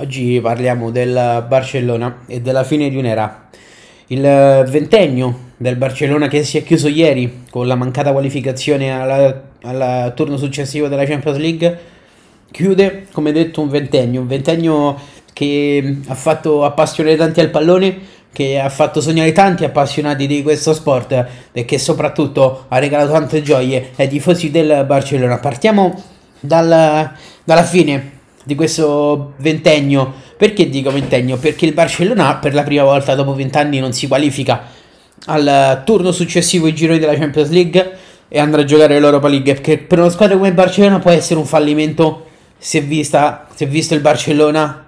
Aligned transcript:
Oggi 0.00 0.38
parliamo 0.40 0.92
del 0.92 1.44
Barcellona 1.48 2.18
e 2.28 2.40
della 2.40 2.62
fine 2.62 2.88
di 2.88 2.96
un'era. 2.96 3.48
Il 4.06 4.20
ventennio 4.20 5.46
del 5.56 5.74
Barcellona 5.74 6.28
che 6.28 6.44
si 6.44 6.56
è 6.56 6.62
chiuso 6.62 6.86
ieri 6.86 7.42
con 7.50 7.66
la 7.66 7.74
mancata 7.74 8.12
qualificazione 8.12 8.92
al 8.92 10.12
turno 10.14 10.36
successivo 10.36 10.86
della 10.86 11.04
Champions 11.04 11.38
League 11.38 11.78
chiude, 12.52 13.08
come 13.10 13.32
detto, 13.32 13.60
un 13.60 13.70
ventennio. 13.70 14.20
Un 14.20 14.28
ventennio 14.28 14.96
che 15.32 15.96
ha 16.06 16.14
fatto 16.14 16.64
appassionare 16.64 17.16
tanti 17.16 17.40
al 17.40 17.50
pallone, 17.50 17.98
che 18.32 18.60
ha 18.60 18.68
fatto 18.68 19.00
sognare 19.00 19.32
tanti 19.32 19.64
appassionati 19.64 20.28
di 20.28 20.44
questo 20.44 20.74
sport 20.74 21.26
e 21.50 21.64
che 21.64 21.78
soprattutto 21.80 22.66
ha 22.68 22.78
regalato 22.78 23.10
tante 23.10 23.42
gioie 23.42 23.90
ai 23.96 24.06
tifosi 24.06 24.52
del 24.52 24.84
Barcellona. 24.86 25.38
Partiamo 25.38 26.00
dal, 26.38 27.10
dalla 27.42 27.64
fine 27.64 28.17
di 28.48 28.54
questo 28.54 29.34
ventennio. 29.36 30.10
Perché 30.38 30.70
dico 30.70 30.90
ventennio? 30.90 31.36
Perché 31.36 31.66
il 31.66 31.74
Barcellona 31.74 32.36
per 32.36 32.54
la 32.54 32.62
prima 32.62 32.82
volta 32.82 33.14
dopo 33.14 33.34
vent'anni 33.34 33.78
non 33.78 33.92
si 33.92 34.08
qualifica 34.08 34.64
al 35.26 35.82
turno 35.84 36.12
successivo 36.12 36.64
ai 36.64 36.74
gironi 36.74 36.98
della 36.98 37.14
Champions 37.14 37.50
League 37.50 37.98
e 38.26 38.38
andrà 38.38 38.62
a 38.62 38.64
giocare 38.64 38.98
l'Europa 38.98 39.28
League. 39.28 39.52
Perché 39.52 39.76
per 39.76 39.98
una 39.98 40.08
squadra 40.08 40.36
come 40.36 40.48
il 40.48 40.54
Barcellona 40.54 40.98
può 40.98 41.10
essere 41.10 41.38
un 41.38 41.44
fallimento 41.44 42.24
se, 42.56 42.80
vista, 42.80 43.46
se 43.54 43.66
visto 43.66 43.92
il 43.92 44.00
Barcellona 44.00 44.87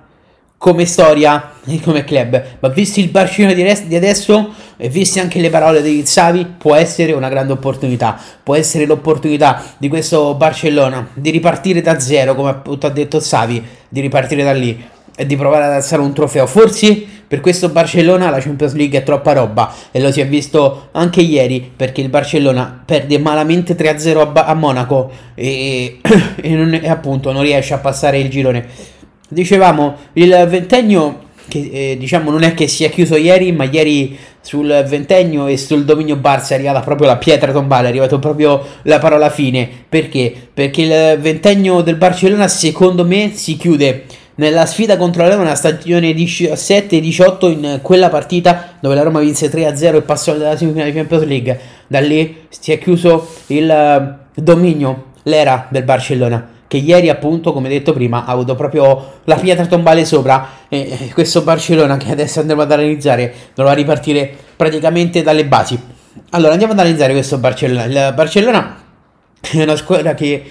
come 0.61 0.85
storia 0.85 1.53
e 1.65 1.81
come 1.81 2.05
club. 2.05 2.43
Ma 2.59 2.69
visto 2.69 3.01
il 3.01 3.09
Barcellona 3.09 3.55
di, 3.55 3.63
res- 3.63 3.87
di 3.87 3.97
adesso 3.97 4.53
e 4.77 4.91
visti 4.91 5.19
anche 5.19 5.41
le 5.41 5.49
parole 5.49 5.81
di 5.81 6.03
Xavi, 6.03 6.57
può 6.59 6.75
essere 6.75 7.13
una 7.13 7.31
grande 7.31 7.55
opportunità. 7.55 8.21
Può 8.43 8.55
essere 8.55 8.85
l'opportunità 8.85 9.65
di 9.79 9.89
questo 9.89 10.35
Barcellona 10.35 11.13
di 11.15 11.31
ripartire 11.31 11.81
da 11.81 11.99
zero, 11.99 12.35
come 12.35 12.51
appunto 12.51 12.87
ha 12.87 12.91
detto 12.91 13.17
Xavi, 13.17 13.65
di 13.89 14.01
ripartire 14.03 14.45
da 14.45 14.53
lì 14.53 14.85
e 15.17 15.25
di 15.25 15.35
provare 15.35 15.65
ad 15.65 15.73
alzare 15.73 16.03
un 16.03 16.13
trofeo. 16.13 16.47
Forse 16.47 17.07
per 17.27 17.41
questo 17.41 17.71
Barcellona 17.71 18.29
la 18.29 18.41
Champions 18.41 18.75
League 18.75 18.99
è 18.99 19.03
troppa 19.03 19.33
roba 19.33 19.73
e 19.91 19.99
lo 19.99 20.13
si 20.13 20.21
è 20.21 20.29
visto 20.29 20.89
anche 20.93 21.23
ieri 21.23 21.73
perché 21.75 22.03
il 22.03 22.11
Barcellona 22.11 22.83
perde 22.85 23.19
malamente 23.19 23.75
3-0 23.75 24.31
a, 24.35 24.45
a 24.45 24.53
Monaco 24.53 25.11
e, 25.35 26.01
e, 26.37 26.49
non, 26.51 26.75
e 26.75 26.89
appunto 26.91 27.33
non 27.33 27.41
riesce 27.41 27.73
a 27.73 27.79
passare 27.79 28.19
il 28.19 28.29
girone. 28.29 28.99
Dicevamo, 29.33 29.97
il 30.15 30.47
ventennio 30.49 31.29
che 31.47 31.71
eh, 31.73 31.97
diciamo 31.99 32.31
non 32.31 32.43
è 32.43 32.55
che 32.55 32.67
sia 32.67 32.89
chiuso 32.89 33.17
ieri, 33.17 33.53
ma 33.53 33.65
ieri 33.65 34.17
sul 34.41 34.85
ventennio 34.89 35.47
e 35.47 35.57
sul 35.57 35.85
dominio 35.85 36.17
Barça 36.17 36.51
è 36.51 36.55
arrivata 36.55 36.81
proprio 36.81 37.07
la 37.07 37.17
pietra 37.17 37.53
tombale, 37.53 37.87
è 37.87 37.91
arrivata 37.91 38.19
proprio 38.19 38.65
la 38.83 38.99
parola 38.99 39.31
fine. 39.31 39.69
Perché? 39.89 40.33
Perché 40.53 40.83
il 40.83 41.19
ventennio 41.21 41.83
del 41.83 41.95
Barcellona 41.97 42.49
secondo 42.49 43.05
me 43.05 43.33
si 43.35 43.57
chiude 43.57 44.05
nella 44.37 44.67
sfida 44.67 44.97
contro 44.97 45.23
la 45.23 45.31
Roma 45.31 45.43
nella 45.43 45.55
stagione 45.55 46.13
17-18 46.13 47.51
in 47.51 47.79
quella 47.83 48.09
partita 48.09 48.79
dove 48.81 48.95
la 48.95 49.03
Roma 49.03 49.21
vinse 49.21 49.51
3-0 49.51 49.97
e 49.97 50.03
passò 50.03 50.33
alla 50.33 50.57
semifinale 50.57 50.91
di 50.91 50.97
Champions 50.97 51.25
League. 51.25 51.61
Da 51.87 52.01
lì 52.01 52.47
si 52.49 52.73
è 52.73 52.79
chiuso 52.79 53.29
il 53.49 54.19
dominio, 54.35 55.05
l'era 55.23 55.67
del 55.71 55.85
Barcellona 55.85 56.59
che 56.71 56.77
ieri 56.77 57.09
appunto, 57.09 57.53
come 57.53 57.69
detto 57.69 57.93
prima, 57.93 58.25
ha 58.25 58.31
avuto 58.31 58.55
proprio 58.55 59.15
la 59.25 59.35
pietra 59.35 59.67
tombale 59.67 60.05
sopra 60.05 60.49
e 60.69 61.11
questo 61.13 61.43
Barcellona 61.43 61.97
che 61.97 62.13
adesso 62.13 62.39
andremo 62.39 62.63
ad 62.63 62.71
analizzare 62.71 63.35
dovrà 63.57 63.73
ripartire 63.73 64.33
praticamente 64.55 65.23
dalle 65.23 65.45
basi. 65.47 65.77
Allora 66.31 66.53
andiamo 66.53 66.75
ad 66.75 66.79
analizzare 66.79 67.13
questo 67.13 67.39
Barcellona. 67.39 67.85
Il 67.87 68.13
Barcellona 68.15 68.77
è 69.41 69.61
una 69.61 69.75
squadra 69.75 70.15
che 70.15 70.45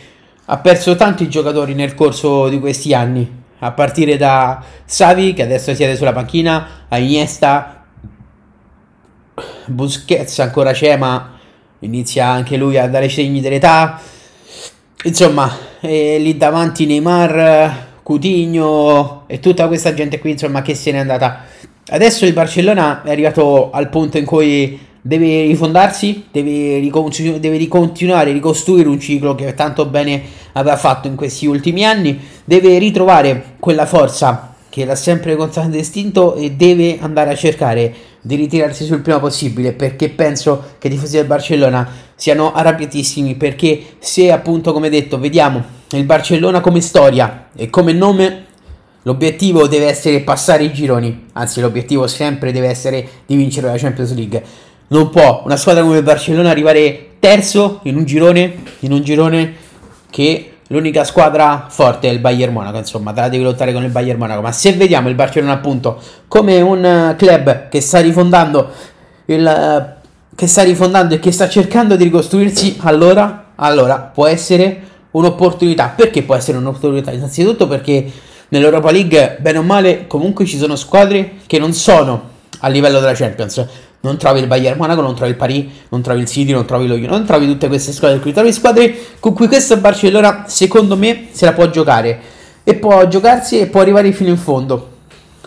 ha 0.44 0.58
perso 0.58 0.98
tanti 0.98 1.30
giocatori 1.30 1.73
nel 1.73 1.95
corso 1.95 2.50
di 2.50 2.59
questi 2.59 2.94
anni, 2.94 3.44
a 3.59 3.72
partire 3.72 4.17
da 4.17 4.61
Savi 4.83 5.31
che 5.31 5.44
adesso 5.44 5.73
siede 5.73 5.95
sulla 5.95 6.11
panchina, 6.11 6.67
a 6.89 6.98
Iniesta, 6.98 7.86
Busquets 9.67 10.39
ancora 10.39 10.73
c'è 10.73 10.98
ma 10.98 11.38
inizia 11.80 12.27
anche 12.27 12.58
lui 12.58 12.77
a 12.77 12.89
dare 12.89 13.08
segni 13.08 13.39
dell'età. 13.39 14.17
Insomma, 15.04 15.49
e 15.80 16.20
lì 16.20 16.36
davanti 16.36 16.86
Neymar, 16.86 18.02
Coutinho 18.04 19.23
e 19.27 19.39
tutta 19.39 19.67
questa 19.67 19.93
gente 19.93 20.20
qui 20.20 20.32
insomma 20.32 20.61
che 20.61 20.76
se 20.76 20.92
n'è 20.92 20.98
andata. 20.98 21.45
Adesso 21.92 22.26
il 22.26 22.33
Barcellona 22.33 23.04
è 23.04 23.11
arrivato 23.11 23.71
al 23.71 23.88
punto 23.88 24.17
in 24.17 24.26
cui 24.26 24.77
deve 25.02 25.45
rifondarsi, 25.45 26.26
deve, 26.30 26.80
ricontinu- 26.80 27.38
deve 27.38 27.55
ricontinuare, 27.55 28.33
ricostruire 28.33 28.89
un 28.89 28.99
ciclo 28.99 29.36
che 29.36 29.54
tanto 29.54 29.86
bene 29.86 30.21
aveva 30.54 30.76
fatto 30.76 31.08
in 31.08 31.15
questi 31.15 31.45
ultimi 31.45 31.86
anni, 31.86 32.20
deve 32.43 32.77
ritrovare 32.77 33.55
quella 33.58 33.86
forza 33.86 34.54
che 34.67 34.83
l'ha 34.83 34.95
sempre 34.95 35.38
contraddistinto 35.38 36.36
e 36.36 36.52
deve 36.52 36.98
andare 36.99 37.32
a 37.32 37.36
cercare 37.36 37.93
di 38.22 38.36
ritirarsi 38.36 38.86
sul 38.86 39.02
prima 39.02 39.20
possibile 39.20 39.72
perché 39.72 40.10
penso 40.10 40.76
che 40.78 40.88
i 40.88 40.92
tifosi 40.92 41.18
del 41.18 41.26
Barcellona 41.26 41.88
siano 42.16 42.52
arrabbiatissimi 42.54 43.36
perché 43.36 43.82
se 44.00 44.32
appunto 44.32 44.74
come 44.74 44.90
detto 44.90 45.18
vediamo 45.20 45.64
il 45.92 46.04
Barcellona 46.04 46.60
come 46.60 46.82
storia 46.82 47.50
e 47.56 47.70
come 47.70 47.94
nome 47.94 48.46
l'obiettivo 49.04 49.68
deve 49.68 49.88
essere 49.88 50.22
passare 50.22 50.64
i 50.64 50.74
gironi. 50.74 51.28
Anzi 51.34 51.62
l'obiettivo 51.62 52.08
sempre 52.08 52.52
deve 52.52 52.68
essere 52.68 53.08
di 53.26 53.36
vincere 53.36 53.68
la 53.68 53.78
Champions 53.78 54.14
League. 54.14 54.44
Non 54.90 55.10
può 55.10 55.44
una 55.46 55.58
squadra 55.58 55.84
come 55.84 55.98
il 55.98 56.04
Barcellona 56.04 56.50
arrivare 56.50 57.12
terzo 57.20 57.80
in 57.84 57.96
un 57.96 58.06
girone 58.06 58.56
in 58.80 58.92
un 58.92 59.02
girone 59.02 59.56
che 60.10 60.48
l'unica 60.70 61.04
squadra 61.04 61.66
forte 61.70 62.10
è 62.10 62.12
il 62.12 62.20
Bayern 62.20 62.54
Monaco, 62.54 62.78
insomma, 62.78 63.12
te 63.12 63.22
la 63.22 63.30
devi 63.30 63.44
lottare 63.44 63.74
con 63.74 63.84
il 63.84 63.90
Bayern 63.90 64.18
Monaco, 64.18 64.42
ma 64.42 64.52
se 64.52 64.74
vediamo 64.74 65.10
il 65.10 65.16
Barcellona 65.16 65.54
appunto 65.54 66.00
come 66.28 66.60
un 66.62 66.84
eh, 66.84 67.16
club 67.18 67.70
che 67.70 67.82
sta 67.82 68.00
rifondando 68.00 68.70
il, 69.26 69.46
eh, 69.46 69.98
che 70.36 70.48
sta 70.48 70.64
rifondando 70.64 71.16
e 71.16 71.20
che 71.20 71.32
sta 71.32 71.50
cercando 71.50 71.96
di 71.96 72.04
ricostruirsi, 72.04 72.78
allora, 72.82 73.52
allora 73.56 73.98
può 73.98 74.26
essere 74.28 74.82
un'opportunità. 75.12 75.94
Perché 75.96 76.24
può 76.24 76.36
essere 76.36 76.58
un'opportunità? 76.58 77.12
Innanzitutto 77.12 77.68
perché 77.68 78.10
nell'Europa 78.50 78.92
League, 78.92 79.38
bene 79.40 79.58
o 79.58 79.64
male, 79.64 80.08
comunque 80.08 80.46
ci 80.46 80.58
sono 80.58 80.76
squadre 80.76 81.34
che 81.46 81.60
non 81.60 81.74
sono 81.74 82.38
a 82.60 82.68
livello 82.68 83.00
della 83.00 83.14
Champions 83.14 83.66
non 84.02 84.17
trovi 84.17 84.39
il 84.39 84.48
Bayern 84.48 84.77
Monaco, 84.77 85.02
non 85.02 85.15
trovi 85.15 85.32
il 85.32 85.37
Paris, 85.37 85.65
non 85.89 86.02
trovi 86.02 86.21
il 86.21 86.27
City, 86.27 86.52
non 86.52 86.65
trovi 86.65 86.87
lo 86.87 86.95
Juve, 86.95 87.08
non 87.08 87.26
trovi 87.26 87.45
tutte 87.48 87.67
queste 87.67 87.92
squadre 87.92 88.20
qui, 88.20 88.32
trovi 88.32 88.54
squadre 88.54 88.95
con 89.20 89.33
cui 89.33 89.48
questo 89.48 89.76
Barcellona 89.77 90.45
secondo 90.48 90.95
me 90.95 91.27
se 91.32 91.45
la 91.45 91.54
può 91.54 91.70
giocare 91.70 92.20
e 92.64 92.76
può 92.76 93.08
giocarsi 93.08 93.59
e 93.59 93.67
può 93.67 93.82
arrivare 93.82 94.11
fino 94.11 94.30
in 94.30 94.38
fondo. 94.38 94.98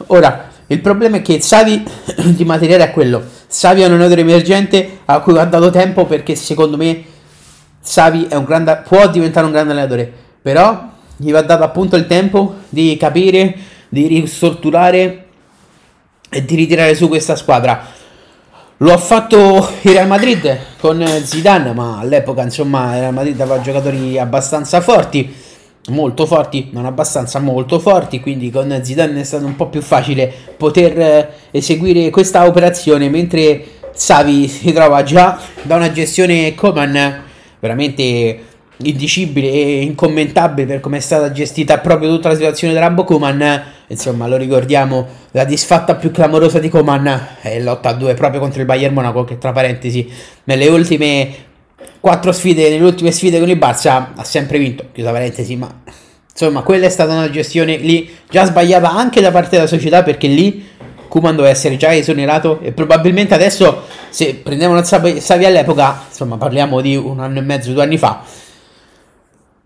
Ora, 0.08 0.50
il 0.66 0.80
problema 0.80 1.18
è 1.18 1.22
che 1.22 1.40
Savi 1.40 1.82
di 2.34 2.44
materiale 2.44 2.84
è 2.84 2.90
quello. 2.90 3.22
Savi 3.46 3.82
è 3.82 3.86
un 3.86 3.92
allenatore 3.92 4.22
emergente 4.22 5.00
a 5.04 5.20
cui 5.20 5.38
ha 5.38 5.44
dato 5.44 5.70
tempo 5.70 6.04
perché 6.06 6.34
secondo 6.34 6.76
me 6.76 7.04
Savi 7.80 8.26
grande, 8.44 8.82
può 8.86 9.08
diventare 9.08 9.46
un 9.46 9.52
grande 9.52 9.72
allenatore, 9.72 10.12
però 10.40 10.88
gli 11.16 11.30
va 11.30 11.42
dato 11.42 11.62
appunto 11.62 11.96
il 11.96 12.06
tempo 12.06 12.56
di 12.68 12.96
capire, 12.96 13.54
di 13.88 14.06
ristrutturare 14.06 15.26
e 16.28 16.44
di 16.44 16.54
ritirare 16.54 16.94
su 16.94 17.08
questa 17.08 17.36
squadra. 17.36 18.00
Lo 18.82 18.92
ha 18.92 18.98
fatto 18.98 19.70
il 19.82 19.92
Real 19.92 20.08
Madrid 20.08 20.58
con 20.80 21.06
Zidane, 21.22 21.72
ma 21.72 22.00
all'epoca 22.00 22.42
insomma 22.42 22.94
il 22.94 23.00
Real 23.02 23.12
Madrid 23.12 23.40
aveva 23.40 23.60
giocatori 23.60 24.18
abbastanza 24.18 24.80
forti, 24.80 25.32
molto 25.90 26.26
forti, 26.26 26.70
non 26.72 26.84
abbastanza 26.84 27.38
molto 27.38 27.78
forti, 27.78 28.18
quindi 28.18 28.50
con 28.50 28.80
Zidane 28.82 29.20
è 29.20 29.22
stato 29.22 29.46
un 29.46 29.54
po' 29.54 29.68
più 29.68 29.80
facile 29.80 30.32
poter 30.56 30.98
eh, 31.00 31.28
eseguire 31.52 32.10
questa 32.10 32.44
operazione, 32.44 33.08
mentre 33.08 33.64
Savi 33.92 34.48
si 34.48 34.72
trova 34.72 35.04
già 35.04 35.38
da 35.62 35.76
una 35.76 35.92
gestione 35.92 36.56
Coman 36.56 37.22
veramente 37.60 38.36
indicibile 38.84 39.50
e 39.50 39.82
incommentabile 39.82 40.66
per 40.66 40.80
come 40.80 40.98
è 40.98 41.00
stata 41.00 41.32
gestita 41.32 41.78
proprio 41.78 42.08
tutta 42.08 42.28
la 42.28 42.34
situazione 42.34 42.72
della 42.72 42.90
Bokuman. 42.90 43.62
Insomma, 43.88 44.26
lo 44.26 44.36
ricordiamo, 44.36 45.06
la 45.32 45.44
disfatta 45.44 45.94
più 45.96 46.10
clamorosa 46.10 46.58
di 46.58 46.68
Coman 46.68 47.28
è 47.40 47.60
l'8-2 47.60 48.14
proprio 48.14 48.40
contro 48.40 48.60
il 48.60 48.66
Bayern 48.66 48.94
Monaco, 48.94 49.24
che 49.24 49.38
tra 49.38 49.52
parentesi, 49.52 50.10
nelle 50.44 50.68
ultime 50.68 51.28
quattro 52.00 52.32
sfide, 52.32 52.70
nelle 52.70 52.84
ultime 52.84 53.10
sfide 53.10 53.38
con 53.38 53.48
il 53.48 53.58
Barça 53.58 54.08
ha 54.14 54.24
sempre 54.24 54.58
vinto, 54.58 54.86
chiusa 54.92 55.12
parentesi, 55.12 55.56
ma 55.56 55.82
insomma, 56.30 56.62
quella 56.62 56.86
è 56.86 56.90
stata 56.90 57.12
una 57.12 57.30
gestione 57.30 57.76
lì 57.76 58.10
già 58.28 58.44
sbagliata 58.44 58.90
anche 58.90 59.20
da 59.20 59.30
parte 59.30 59.56
della 59.56 59.68
società 59.68 60.02
perché 60.02 60.26
lì 60.26 60.66
Kuman 61.12 61.36
doveva 61.36 61.52
essere 61.52 61.76
già 61.76 61.94
esonerato 61.94 62.60
e 62.62 62.72
probabilmente 62.72 63.34
adesso 63.34 63.82
se 64.08 64.36
prendiamo 64.36 64.72
una 64.72 64.82
Savi 64.82 65.44
all'epoca, 65.44 66.04
insomma, 66.08 66.38
parliamo 66.38 66.80
di 66.80 66.96
un 66.96 67.20
anno 67.20 67.38
e 67.38 67.42
mezzo, 67.42 67.70
due 67.72 67.82
anni 67.82 67.98
fa, 67.98 68.22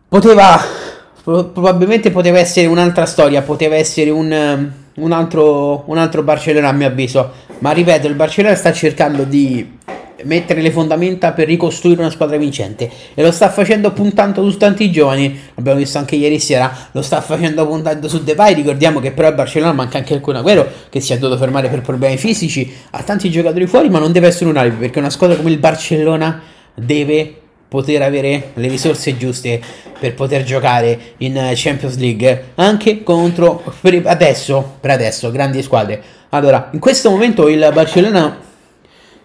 poteva 0.09 0.85
probabilmente 1.27 2.13
poteva 2.13 2.39
essere 2.39 2.67
un'altra 2.67 3.05
storia, 3.05 3.43
poteva 3.43 3.75
essere 3.75 4.11
un, 4.11 4.31
um, 4.31 4.73
un, 5.03 5.13
altro, 5.13 5.83
un 5.87 5.99
altro 5.99 6.23
Barcellona 6.23 6.69
a 6.69 6.73
mio 6.73 6.87
avviso, 6.87 7.33
ma 7.59 7.73
ripeto, 7.73 8.07
il 8.07 8.15
Barcellona 8.15 8.55
sta 8.55 8.73
cercando 8.73 9.25
di 9.25 9.75
mettere 10.23 10.63
le 10.63 10.71
fondamenta 10.71 11.33
per 11.33 11.47
ricostruire 11.47 12.01
una 12.01 12.11
squadra 12.11 12.37
vincente. 12.37 12.89
E 13.15 13.23
lo 13.23 13.33
sta 13.33 13.51
facendo 13.51 13.93
puntando 13.93 14.49
su 14.49 14.57
tanti 14.57 14.91
giovani, 14.93 15.39
abbiamo 15.57 15.79
visto 15.79 15.99
anche 15.99 16.15
ieri 16.15 16.39
sera, 16.39 16.73
lo 16.93 17.03
sta 17.03 17.21
facendo 17.21 17.67
puntando 17.67 18.09
su 18.09 18.23
Depay, 18.23 18.55
ricordiamo 18.55 19.01
che 19.01 19.11
però 19.11 19.29
a 19.29 19.33
Barcellona 19.33 19.73
manca 19.73 19.99
anche 19.99 20.15
il 20.15 20.21
Kun 20.21 20.37
Agüero 20.37 20.67
che 20.89 21.01
si 21.01 21.13
è 21.13 21.19
dovuto 21.19 21.41
fermare 21.41 21.69
per 21.69 21.81
problemi 21.81 22.17
fisici, 22.17 22.73
ha 22.91 23.03
tanti 23.03 23.31
giocatori 23.31 23.67
fuori 23.67 23.91
ma 23.91 23.99
non 23.99 24.13
deve 24.13 24.29
essere 24.29 24.49
un 24.49 24.57
alibi 24.57 24.77
perché 24.77 25.01
una 25.01 25.11
squadra 25.11 25.37
come 25.37 25.51
il 25.51 25.59
Barcellona 25.59 26.41
deve 26.75 27.41
poter 27.69 28.03
avere 28.03 28.51
le 28.55 28.69
risorse 28.69 29.17
giuste 29.17 29.61
per 29.99 30.15
poter 30.15 30.43
giocare 30.45 30.99
in 31.19 31.53
Champions 31.55 31.97
League 31.97 32.53
anche 32.57 33.03
contro 33.03 33.63
per 33.81 34.03
adesso, 34.07 34.77
per 34.81 34.91
adesso 34.91 35.31
grandi 35.31 35.63
squadre. 35.63 36.03
Allora, 36.31 36.71
in 36.73 36.79
questo 36.79 37.11
momento 37.11 37.49
il 37.49 37.69
Barcellona 37.73 38.45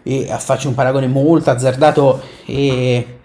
e 0.04 0.26
faccio 0.40 0.68
un 0.68 0.74
paragone 0.74 1.08
molto 1.08 1.50
azzardato 1.52 2.22
e 2.46 3.20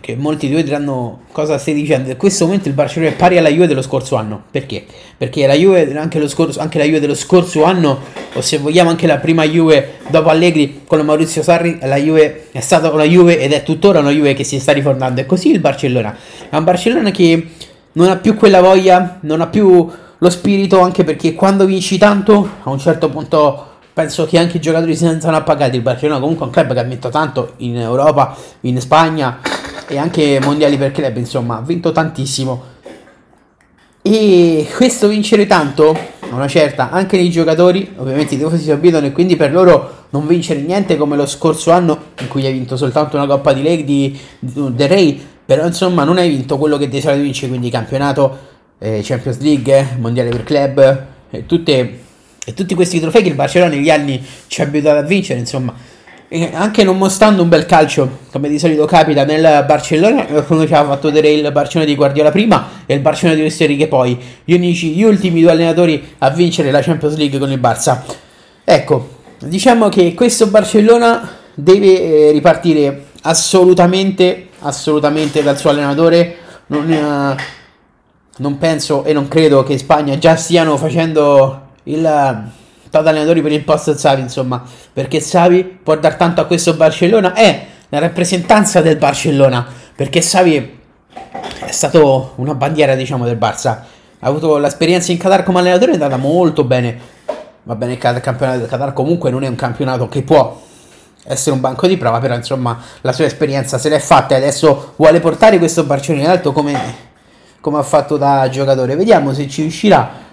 che 0.00 0.16
molti 0.16 0.48
di 0.48 0.52
voi 0.52 0.64
diranno 0.64 1.20
cosa 1.32 1.56
stai 1.56 1.72
dicendo. 1.72 2.10
In 2.10 2.18
questo 2.18 2.44
momento 2.44 2.68
il 2.68 2.74
Barcellona 2.74 3.12
è 3.12 3.16
pari 3.16 3.38
alla 3.38 3.48
Juve 3.48 3.66
dello 3.66 3.80
scorso 3.80 4.16
anno. 4.16 4.42
Perché? 4.50 4.84
Perché 5.16 5.46
la 5.46 5.54
Juve, 5.54 5.96
anche, 5.96 6.28
scorso, 6.28 6.60
anche 6.60 6.76
la 6.76 6.84
Juve 6.84 7.00
dello 7.00 7.14
scorso 7.14 7.64
anno, 7.64 7.98
o 8.34 8.40
se 8.42 8.58
vogliamo 8.58 8.90
anche 8.90 9.06
la 9.06 9.16
prima 9.16 9.44
Juve 9.44 9.94
dopo 10.08 10.28
Allegri 10.28 10.82
con 10.86 11.00
Maurizio 11.00 11.42
Sarri, 11.42 11.78
la 11.80 11.96
Juve 11.96 12.48
è 12.52 12.60
stata 12.60 12.90
una 12.90 13.04
Juve 13.04 13.40
ed 13.40 13.52
è 13.52 13.62
tuttora 13.62 14.00
una 14.00 14.10
Juve 14.10 14.34
che 14.34 14.44
si 14.44 14.60
sta 14.60 14.72
riformando. 14.72 15.22
E 15.22 15.26
così 15.26 15.50
il 15.50 15.60
Barcellona. 15.60 16.14
È 16.50 16.56
un 16.56 16.64
Barcellona 16.64 17.10
che 17.10 17.46
non 17.92 18.10
ha 18.10 18.16
più 18.16 18.36
quella 18.36 18.60
voglia, 18.60 19.18
non 19.22 19.40
ha 19.40 19.46
più 19.46 19.90
lo 20.18 20.30
spirito, 20.30 20.80
anche 20.80 21.02
perché 21.02 21.32
quando 21.32 21.64
vinci 21.64 21.96
tanto, 21.96 22.56
a 22.62 22.68
un 22.68 22.78
certo 22.78 23.08
punto 23.08 23.64
penso 23.94 24.26
che 24.26 24.38
anche 24.38 24.58
i 24.58 24.60
giocatori 24.60 24.94
si 24.94 25.04
sentono 25.04 25.36
appagati. 25.36 25.76
Il 25.76 25.82
Barcellona 25.82 26.20
comunque 26.20 26.44
è 26.44 26.48
un 26.48 26.52
club 26.54 26.74
che 26.74 26.78
ha 26.78 26.84
vinto 26.84 27.08
tanto 27.08 27.54
in 27.58 27.78
Europa, 27.78 28.36
in 28.60 28.78
Spagna 28.82 29.40
e 29.88 29.96
anche 29.96 30.38
mondiali 30.42 30.76
per 30.76 30.92
club, 30.92 31.16
insomma, 31.16 31.56
ha 31.56 31.62
vinto 31.62 31.92
tantissimo. 31.92 32.76
E 34.02 34.66
questo 34.76 35.08
vincere 35.08 35.46
tanto, 35.46 35.96
una 36.30 36.46
certa, 36.46 36.90
anche 36.90 37.16
nei 37.16 37.30
giocatori, 37.30 37.94
ovviamente 37.96 38.34
i 38.34 38.38
tifosi 38.38 38.62
si 38.62 38.70
abituano 38.70 39.06
e 39.06 39.12
quindi 39.12 39.36
per 39.36 39.52
loro 39.52 40.06
non 40.10 40.26
vincere 40.26 40.60
niente 40.60 40.96
come 40.96 41.16
lo 41.16 41.26
scorso 41.26 41.70
anno 41.72 41.98
in 42.20 42.28
cui 42.28 42.46
hai 42.46 42.52
vinto 42.52 42.76
soltanto 42.76 43.16
una 43.16 43.26
Coppa 43.26 43.52
di 43.52 43.62
League 43.62 43.84
di, 43.84 44.18
di, 44.38 44.74
del 44.74 44.88
Rey, 44.88 45.20
però 45.44 45.66
insomma 45.66 46.04
non 46.04 46.18
hai 46.18 46.28
vinto 46.28 46.58
quello 46.58 46.76
che 46.76 46.88
ti 46.88 47.00
solito 47.00 47.22
vincere, 47.22 47.48
quindi 47.48 47.70
campionato, 47.70 48.38
eh, 48.78 49.00
Champions 49.02 49.40
League, 49.40 49.96
mondiale 49.98 50.30
per 50.30 50.44
club, 50.44 51.06
e, 51.30 51.46
tutte, 51.46 51.98
e 52.44 52.54
tutti 52.54 52.74
questi 52.74 53.00
trofei 53.00 53.22
che 53.22 53.28
il 53.28 53.34
Barcellona 53.34 53.74
negli 53.74 53.90
anni 53.90 54.24
ci 54.46 54.60
ha 54.60 54.64
abituato 54.64 54.98
a 54.98 55.02
vincere, 55.02 55.40
insomma 55.40 55.74
anche 56.52 56.84
non 56.84 56.98
mostrando 56.98 57.42
un 57.42 57.48
bel 57.48 57.64
calcio, 57.64 58.18
come 58.30 58.48
di 58.48 58.58
solito 58.58 58.84
capita 58.84 59.24
nel 59.24 59.64
Barcellona, 59.66 60.24
come 60.42 60.66
ci 60.66 60.74
aveva 60.74 60.94
fatto 60.94 61.10
vedere 61.10 61.32
il 61.32 61.50
Barcellona 61.50 61.88
di 61.88 61.96
Guardiola 61.96 62.30
prima 62.30 62.68
e 62.84 62.94
il 62.94 63.00
Barcellona 63.00 63.40
di 63.40 63.54
Enrique 63.58 63.86
poi, 63.86 64.18
gli 64.44 64.52
unici, 64.52 64.90
gli 64.90 65.02
ultimi 65.02 65.40
due 65.40 65.50
allenatori 65.50 66.14
a 66.18 66.28
vincere 66.30 66.70
la 66.70 66.80
Champions 66.82 67.16
League 67.16 67.38
con 67.38 67.50
il 67.50 67.58
Barça. 67.58 68.02
Ecco, 68.62 69.08
diciamo 69.38 69.88
che 69.88 70.12
questo 70.12 70.48
Barcellona 70.48 71.36
deve 71.54 72.28
eh, 72.28 72.30
ripartire 72.32 73.06
assolutamente, 73.22 74.48
assolutamente 74.60 75.42
dal 75.42 75.56
suo 75.56 75.70
allenatore. 75.70 76.36
Non, 76.66 76.92
eh, 76.92 77.36
non 78.36 78.58
penso 78.58 79.04
e 79.04 79.14
non 79.14 79.26
credo 79.28 79.62
che 79.62 79.72
in 79.72 79.78
Spagna 79.78 80.18
già 80.18 80.36
stiano 80.36 80.76
facendo 80.76 81.62
il 81.84 82.50
tanti 82.90 83.08
allenatori 83.08 83.42
per 83.42 83.52
il 83.52 83.62
posto 83.62 83.96
Savi, 83.96 84.22
insomma, 84.22 84.62
perché 84.92 85.20
Savi 85.20 85.64
può 85.64 85.96
dar 85.96 86.16
tanto 86.16 86.40
a 86.40 86.44
questo 86.44 86.74
Barcellona, 86.74 87.34
è 87.34 87.66
la 87.88 87.98
rappresentanza 87.98 88.80
del 88.80 88.96
Barcellona, 88.96 89.66
perché 89.94 90.20
Savi 90.20 90.78
è 91.64 91.70
stato 91.70 92.32
una 92.36 92.54
bandiera, 92.54 92.94
diciamo, 92.94 93.24
del 93.24 93.36
Barça. 93.36 93.68
Ha 94.20 94.26
avuto 94.26 94.58
l'esperienza 94.58 95.12
in 95.12 95.18
Qatar 95.18 95.42
come 95.42 95.60
allenatore, 95.60 95.92
è 95.92 95.94
andata 95.94 96.16
molto 96.16 96.64
bene. 96.64 97.16
Va 97.64 97.74
bene, 97.74 97.92
il 97.92 97.98
campionato 97.98 98.58
del 98.58 98.68
Qatar 98.68 98.92
comunque 98.92 99.30
non 99.30 99.44
è 99.44 99.48
un 99.48 99.54
campionato 99.54 100.08
che 100.08 100.22
può 100.22 100.60
essere 101.24 101.54
un 101.54 101.60
banco 101.60 101.86
di 101.86 101.96
prova, 101.96 102.18
però 102.18 102.34
insomma 102.34 102.78
la 103.02 103.12
sua 103.12 103.26
esperienza 103.26 103.76
se 103.76 103.90
l'è 103.90 103.98
fatta 103.98 104.34
e 104.34 104.38
adesso 104.38 104.94
vuole 104.96 105.20
portare 105.20 105.58
questo 105.58 105.84
Barcellona 105.84 106.24
in 106.24 106.30
alto 106.30 106.52
come, 106.52 106.78
come 107.60 107.78
ha 107.78 107.82
fatto 107.82 108.16
da 108.16 108.48
giocatore. 108.48 108.96
Vediamo 108.96 109.34
se 109.34 109.46
ci 109.48 109.62
riuscirà 109.62 110.26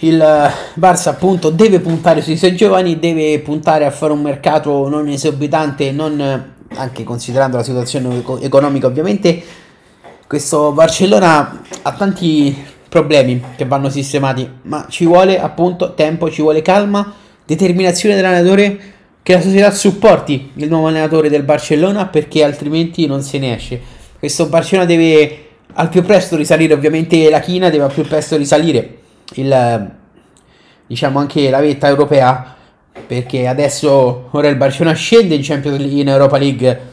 il 0.00 0.50
Barça 0.74 1.10
appunto 1.10 1.50
deve 1.50 1.80
puntare 1.80 2.20
sui 2.20 2.36
suoi 2.36 2.54
giovani, 2.54 2.98
deve 2.98 3.38
puntare 3.40 3.84
a 3.84 3.90
fare 3.90 4.12
un 4.12 4.22
mercato 4.22 4.88
non 4.88 5.08
esorbitante, 5.08 5.92
non, 5.92 6.52
anche 6.74 7.04
considerando 7.04 7.56
la 7.56 7.62
situazione 7.62 8.22
economica 8.40 8.86
ovviamente. 8.86 9.42
Questo 10.26 10.72
Barcellona 10.72 11.62
ha 11.82 11.92
tanti 11.92 12.56
problemi 12.88 13.42
che 13.56 13.64
vanno 13.64 13.88
sistemati, 13.88 14.48
ma 14.62 14.86
ci 14.88 15.06
vuole 15.06 15.40
appunto 15.40 15.94
tempo, 15.94 16.30
ci 16.30 16.42
vuole 16.42 16.62
calma, 16.62 17.14
determinazione 17.44 18.14
dell'allenatore, 18.14 18.92
che 19.22 19.32
la 19.32 19.40
società 19.40 19.70
supporti 19.70 20.50
il 20.54 20.68
nuovo 20.68 20.88
allenatore 20.88 21.30
del 21.30 21.44
Barcellona 21.44 22.06
perché 22.06 22.44
altrimenti 22.44 23.06
non 23.06 23.22
se 23.22 23.38
ne 23.38 23.54
esce. 23.54 23.80
Questo 24.18 24.46
Barcellona 24.46 24.86
deve 24.86 25.38
al 25.74 25.88
più 25.88 26.02
presto 26.02 26.36
risalire, 26.36 26.74
ovviamente 26.74 27.28
la 27.30 27.40
china 27.40 27.70
deve 27.70 27.84
al 27.84 27.92
più 27.92 28.04
presto 28.04 28.36
risalire 28.36 28.93
il, 29.34 29.90
diciamo 30.86 31.18
anche 31.18 31.50
la 31.50 31.60
vetta 31.60 31.88
europea 31.88 32.54
perché 33.06 33.46
adesso 33.46 34.28
ora 34.30 34.48
il 34.48 34.56
Barcellona 34.56 34.94
scende 34.94 35.34
in 35.34 35.42
Champions 35.42 35.78
League 35.78 36.00
in 36.00 36.08
Europa 36.08 36.38
League 36.38 36.92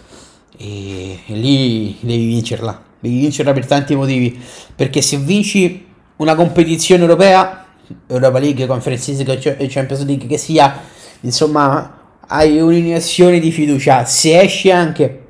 e, 0.57 1.19
lì 1.27 1.97
devi 1.99 2.25
vincerla. 2.27 2.89
Devi 2.99 3.19
vincerla 3.19 3.53
per 3.53 3.65
tanti 3.65 3.95
motivi 3.95 4.39
perché 4.75 5.01
se 5.01 5.17
vinci 5.17 5.87
una 6.17 6.35
competizione 6.35 7.01
europea 7.01 7.65
Europa 8.07 8.39
League, 8.39 8.65
Conference 8.67 9.23
League 9.23 9.57
e 9.57 9.67
Champions 9.67 10.05
League 10.05 10.27
che 10.27 10.37
sia 10.37 10.79
insomma 11.21 11.97
hai 12.27 12.59
un'iniezione 12.59 13.39
di 13.39 13.51
fiducia. 13.51 14.05
Se 14.05 14.39
esci 14.39 14.71
anche 14.71 15.25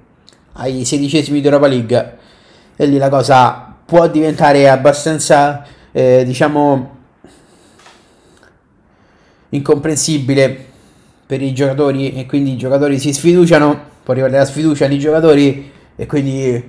ai 0.54 0.86
sedicesimi 0.86 1.40
di 1.40 1.46
Europa 1.46 1.68
League 1.68 2.18
e 2.76 2.86
lì 2.86 2.98
la 2.98 3.10
cosa 3.10 3.76
può 3.86 4.08
diventare 4.08 4.70
abbastanza 4.70 5.66
eh, 5.92 6.24
diciamo 6.26 7.00
incomprensibile 9.50 10.66
per 11.26 11.42
i 11.42 11.54
giocatori 11.54 12.14
e 12.14 12.26
quindi 12.26 12.54
i 12.54 12.58
giocatori 12.58 13.00
si 13.00 13.14
sfiduciano, 13.14 13.80
poi 14.04 14.20
arriva 14.20 14.38
la 14.38 14.46
sfiducia 14.46 14.88
nei 14.88 15.00
giocatori 15.00 15.72
e 15.96 16.06
quindi 16.06 16.64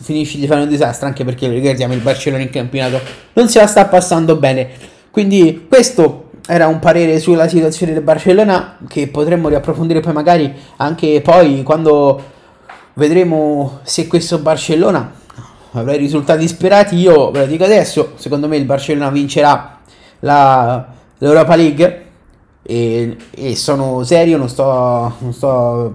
finisci 0.00 0.38
di 0.38 0.46
fare 0.46 0.62
un 0.62 0.68
disastro 0.68 1.06
anche 1.06 1.24
perché 1.24 1.48
ricordiamo 1.48 1.94
il 1.94 2.00
Barcellona 2.00 2.42
in 2.42 2.50
campionato 2.50 3.00
non 3.32 3.48
se 3.48 3.58
la 3.58 3.66
sta 3.66 3.86
passando 3.86 4.36
bene. 4.36 4.68
Quindi 5.10 5.66
questo 5.68 6.30
era 6.46 6.66
un 6.68 6.78
parere 6.78 7.18
sulla 7.18 7.48
situazione 7.48 7.92
del 7.92 8.02
Barcellona 8.02 8.78
che 8.88 9.08
potremmo 9.08 9.48
riapprofondire 9.48 10.00
poi 10.00 10.12
magari 10.12 10.52
anche 10.76 11.20
poi 11.20 11.62
quando 11.62 12.22
vedremo 12.94 13.80
se 13.82 14.06
questo 14.06 14.38
Barcellona 14.38 15.12
avrà 15.72 15.94
i 15.94 15.98
risultati 15.98 16.46
sperati. 16.48 16.96
Io 16.96 17.30
ve 17.30 17.40
lo 17.40 17.46
dico 17.46 17.64
adesso, 17.64 18.12
secondo 18.16 18.48
me 18.48 18.56
il 18.56 18.64
Barcellona 18.64 19.10
vincerà 19.10 19.80
la, 20.20 20.86
l'Europa 21.18 21.56
League 21.56 22.04
e, 22.62 23.16
e 23.30 23.56
sono 23.56 24.02
serio, 24.04 24.36
non 24.36 24.48
sto, 24.48 25.14
non 25.18 25.32
sto 25.32 25.94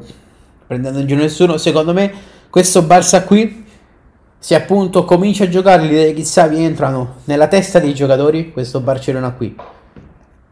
prendendo 0.68 1.00
in 1.00 1.08
giro 1.08 1.22
nessuno. 1.22 1.58
Secondo 1.58 1.94
me, 1.94 2.12
questo 2.50 2.82
Barça 2.82 3.24
qui, 3.26 3.66
se 4.38 4.56
appunto 4.56 5.06
comincia 5.06 5.44
a 5.44 5.50
giocare, 5.50 5.86
le 5.86 6.14
chissà 6.14 6.48
vi 6.48 6.64
entrano 6.64 7.16
nella 7.26 7.48
testa 7.48 7.80
dei 7.80 7.94
giocatori. 7.94 8.52
Questo 8.52 8.80
Barcellona 8.80 9.32
qui 9.32 9.56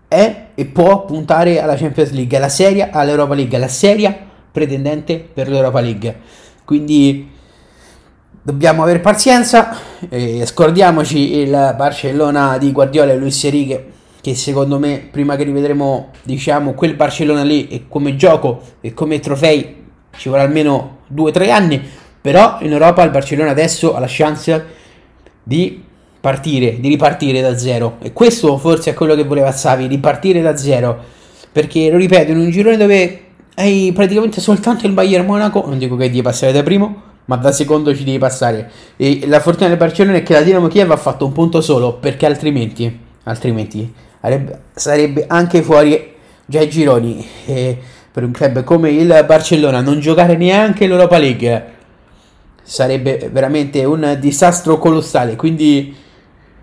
è 0.07 0.47
e 0.55 0.65
può 0.65 1.05
puntare 1.05 1.61
alla 1.61 1.75
Champions 1.75 2.11
League, 2.11 2.35
alla 2.35 2.49
seria, 2.49 2.89
all'Europa 2.91 3.35
League, 3.35 3.55
alla 3.55 3.67
seria 3.67 4.17
pretendente 4.51 5.19
per 5.19 5.47
l'Europa 5.47 5.79
League. 5.79 6.19
Quindi 6.65 7.29
dobbiamo 8.49 8.81
avere 8.81 8.97
pazienza 8.97 9.77
e 10.09 10.43
scordiamoci 10.43 11.37
il 11.37 11.73
Barcellona 11.77 12.57
di 12.57 12.71
Guardiola 12.71 13.11
e 13.11 13.15
Luis 13.15 13.43
Enrique 13.43 13.85
che 14.21 14.33
secondo 14.33 14.79
me 14.79 15.07
prima 15.11 15.35
che 15.35 15.43
rivedremo 15.43 16.09
diciamo 16.23 16.73
quel 16.73 16.95
Barcellona 16.95 17.43
lì 17.43 17.67
e 17.67 17.83
come 17.87 18.15
gioco 18.15 18.61
e 18.81 18.95
come 18.95 19.19
trofei 19.19 19.75
ci 20.17 20.29
vorrà 20.29 20.41
almeno 20.41 20.97
2-3 21.13 21.51
anni. 21.51 21.81
Però 22.21 22.57
in 22.61 22.71
Europa 22.71 23.03
il 23.03 23.11
Barcellona 23.11 23.51
adesso 23.51 23.95
ha 23.95 23.99
la 23.99 24.07
chance 24.09 24.65
di 25.43 25.81
partire, 26.19 26.79
di 26.79 26.89
ripartire 26.89 27.41
da 27.41 27.55
zero. 27.57 27.97
E 28.01 28.11
questo 28.11 28.57
forse 28.57 28.89
è 28.89 28.93
quello 28.93 29.15
che 29.15 29.23
voleva 29.23 29.51
Savi, 29.51 29.85
ripartire 29.85 30.41
da 30.41 30.57
zero. 30.57 31.01
Perché 31.51 31.89
lo 31.89 31.97
ripeto 31.97 32.31
in 32.31 32.39
un 32.39 32.49
girone 32.49 32.77
dove 32.77 33.21
hai 33.55 33.91
praticamente 33.93 34.41
soltanto 34.41 34.85
il 34.87 34.93
Bayern 34.93 35.25
Monaco 35.25 35.63
non 35.67 35.77
dico 35.77 35.95
che 35.95 36.07
devi 36.07 36.21
passare 36.21 36.51
da 36.51 36.63
primo 36.63 37.08
ma 37.29 37.35
da 37.35 37.51
secondo 37.51 37.95
ci 37.95 38.03
devi 38.03 38.17
passare 38.17 38.71
e 38.97 39.21
la 39.27 39.39
fortuna 39.39 39.69
del 39.69 39.77
Barcellona 39.77 40.17
è 40.17 40.23
che 40.23 40.33
la 40.33 40.41
Dinamo 40.41 40.67
Kiev 40.67 40.89
ha 40.89 40.97
fatto 40.97 41.25
un 41.25 41.31
punto 41.31 41.61
solo 41.61 41.93
perché 41.93 42.25
altrimenti 42.25 43.07
altrimenti 43.23 43.93
sarebbe 44.73 45.25
anche 45.27 45.61
fuori 45.61 46.15
già 46.45 46.61
i 46.61 46.69
gironi. 46.69 47.25
E 47.45 47.77
per 48.11 48.23
un 48.23 48.31
club 48.31 48.63
come 48.63 48.89
il 48.89 49.23
Barcellona 49.25 49.81
non 49.81 49.99
giocare 49.99 50.35
neanche 50.35 50.87
l'Europa 50.87 51.17
League 51.17 51.77
sarebbe 52.63 53.29
veramente 53.31 53.83
un 53.85 54.17
disastro 54.19 54.77
colossale. 54.77 55.35
Quindi 55.35 55.95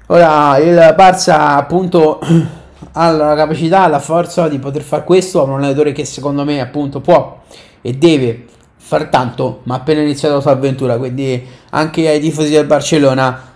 ora 0.06 0.58
il 0.58 0.94
Barça 0.96 1.56
appunto 1.56 2.18
ha 2.92 3.11
la 3.11 3.35
capacità, 3.37 3.87
la 3.87 4.00
forza 4.00 4.49
di 4.49 4.58
poter 4.58 4.82
fare 4.82 5.04
questo, 5.04 5.40
ha 5.40 5.44
un 5.44 5.54
allenatore 5.54 5.92
che 5.92 6.04
secondo 6.04 6.44
me 6.44 6.61
appunto 6.61 7.00
può 7.00 7.42
e 7.80 7.92
deve 7.92 8.46
far 8.87 9.09
tanto, 9.09 9.62
ma 9.64 9.75
appena 9.75 10.00
iniziato 10.00 10.37
la 10.37 10.40
sua 10.40 10.52
avventura, 10.52 10.97
quindi 10.97 11.45
anche 11.71 12.09
ai 12.09 12.21
tifosi 12.21 12.50
del 12.50 12.66
Barcellona 12.66 13.55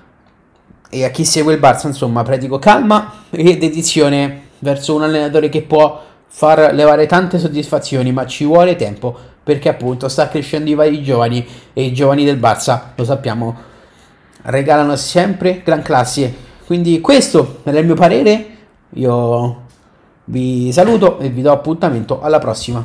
e 0.91 1.05
a 1.05 1.11
chi 1.11 1.25
segue 1.25 1.55
il 1.55 1.61
Barça, 1.61 1.87
insomma, 1.87 2.25
pratico 2.25 2.59
calma 2.59 3.13
e 3.31 3.57
dedizione 3.57 4.49
verso 4.59 4.93
un 4.93 5.05
allenatore 5.05 5.49
che 5.49 5.63
può 5.63 6.03
far 6.27 6.75
levare 6.75 7.07
tante 7.07 7.39
soddisfazioni, 7.39 8.11
ma 8.11 8.27
ci 8.27 8.45
vuole 8.45 8.75
tempo 8.75 9.17
perché 9.45 9.69
appunto 9.69 10.09
sta 10.09 10.27
crescendo 10.29 10.69
i 10.69 10.75
vari 10.75 11.01
giovani 11.01 11.47
e 11.73 11.85
i 11.85 11.93
giovani 11.93 12.25
del 12.25 12.37
Barça, 12.37 12.87
lo 12.97 13.05
sappiamo, 13.05 13.57
regalano 14.43 14.97
sempre 14.97 15.63
gran 15.65 15.83
classi. 15.83 16.35
Quindi 16.67 17.01
questo 17.01 17.61
è 17.63 17.71
il 17.71 17.87
mio 17.87 17.95
parere, 17.95 18.47
io 18.95 19.63
vi 20.25 20.73
saluto 20.73 21.21
e 21.21 21.29
vi 21.29 21.43
do 21.43 21.53
appuntamento 21.53 22.21
alla 22.21 22.41
prossima. 22.41 22.85